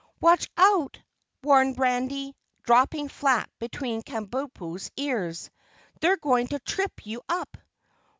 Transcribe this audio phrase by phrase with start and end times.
[0.19, 0.99] "Watch out!"
[1.43, 5.51] warned Randy, dropping flat between Kabumpo's ears.
[5.99, 7.55] "They're going to trip you up."